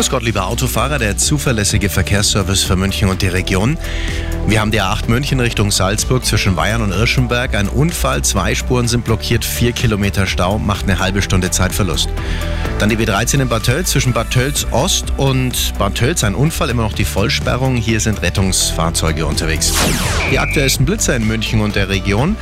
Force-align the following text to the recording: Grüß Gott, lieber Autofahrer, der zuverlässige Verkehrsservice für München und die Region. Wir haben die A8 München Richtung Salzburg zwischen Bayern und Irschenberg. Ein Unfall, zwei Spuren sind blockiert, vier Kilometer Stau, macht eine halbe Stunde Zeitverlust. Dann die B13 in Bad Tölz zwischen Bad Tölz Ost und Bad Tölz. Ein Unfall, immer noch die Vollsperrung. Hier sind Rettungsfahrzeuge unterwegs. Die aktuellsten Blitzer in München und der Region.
Grüß 0.00 0.08
Gott, 0.08 0.22
lieber 0.22 0.46
Autofahrer, 0.46 0.98
der 0.98 1.18
zuverlässige 1.18 1.90
Verkehrsservice 1.90 2.62
für 2.62 2.74
München 2.74 3.10
und 3.10 3.20
die 3.20 3.26
Region. 3.26 3.76
Wir 4.46 4.62
haben 4.62 4.70
die 4.70 4.80
A8 4.80 5.08
München 5.10 5.40
Richtung 5.40 5.70
Salzburg 5.70 6.24
zwischen 6.24 6.56
Bayern 6.56 6.80
und 6.80 6.90
Irschenberg. 6.90 7.54
Ein 7.54 7.68
Unfall, 7.68 8.22
zwei 8.22 8.54
Spuren 8.54 8.88
sind 8.88 9.04
blockiert, 9.04 9.44
vier 9.44 9.72
Kilometer 9.72 10.26
Stau, 10.26 10.58
macht 10.58 10.84
eine 10.84 11.00
halbe 11.00 11.20
Stunde 11.20 11.50
Zeitverlust. 11.50 12.08
Dann 12.78 12.88
die 12.88 12.96
B13 12.96 13.42
in 13.42 13.48
Bad 13.50 13.64
Tölz 13.64 13.90
zwischen 13.90 14.14
Bad 14.14 14.30
Tölz 14.30 14.66
Ost 14.70 15.12
und 15.18 15.74
Bad 15.78 15.96
Tölz. 15.96 16.24
Ein 16.24 16.34
Unfall, 16.34 16.70
immer 16.70 16.84
noch 16.84 16.94
die 16.94 17.04
Vollsperrung. 17.04 17.76
Hier 17.76 18.00
sind 18.00 18.22
Rettungsfahrzeuge 18.22 19.26
unterwegs. 19.26 19.74
Die 20.32 20.38
aktuellsten 20.38 20.86
Blitzer 20.86 21.14
in 21.14 21.26
München 21.26 21.60
und 21.60 21.76
der 21.76 21.90
Region. 21.90 22.36